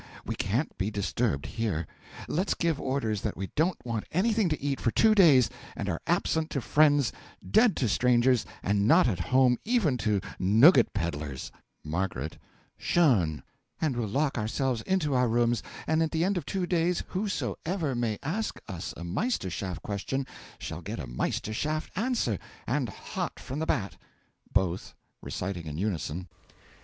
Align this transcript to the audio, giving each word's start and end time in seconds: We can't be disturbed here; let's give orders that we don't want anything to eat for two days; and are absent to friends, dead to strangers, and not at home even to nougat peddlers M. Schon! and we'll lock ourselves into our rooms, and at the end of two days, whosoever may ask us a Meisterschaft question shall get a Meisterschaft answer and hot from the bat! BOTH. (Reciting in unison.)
We 0.25 0.33
can't 0.33 0.75
be 0.79 0.89
disturbed 0.89 1.45
here; 1.45 1.85
let's 2.27 2.55
give 2.55 2.81
orders 2.81 3.21
that 3.21 3.37
we 3.37 3.51
don't 3.55 3.77
want 3.85 4.05
anything 4.11 4.49
to 4.49 4.59
eat 4.59 4.79
for 4.81 4.89
two 4.89 5.13
days; 5.13 5.47
and 5.75 5.87
are 5.87 6.01
absent 6.07 6.49
to 6.49 6.61
friends, 6.61 7.13
dead 7.47 7.75
to 7.77 7.87
strangers, 7.87 8.43
and 8.63 8.87
not 8.87 9.07
at 9.07 9.19
home 9.19 9.59
even 9.63 9.97
to 9.97 10.19
nougat 10.39 10.91
peddlers 10.95 11.51
M. 11.85 12.09
Schon! 12.79 13.43
and 13.79 13.95
we'll 13.95 14.07
lock 14.07 14.39
ourselves 14.39 14.81
into 14.87 15.13
our 15.13 15.27
rooms, 15.27 15.61
and 15.85 16.01
at 16.01 16.09
the 16.09 16.23
end 16.23 16.35
of 16.35 16.47
two 16.47 16.65
days, 16.65 17.03
whosoever 17.09 17.93
may 17.93 18.17
ask 18.23 18.59
us 18.67 18.95
a 18.97 19.03
Meisterschaft 19.03 19.83
question 19.83 20.25
shall 20.57 20.81
get 20.81 20.97
a 20.99 21.05
Meisterschaft 21.05 21.91
answer 21.95 22.39
and 22.65 22.89
hot 22.89 23.39
from 23.39 23.59
the 23.59 23.67
bat! 23.67 23.97
BOTH. 24.51 24.95
(Reciting 25.21 25.67
in 25.67 25.77
unison.) 25.77 26.27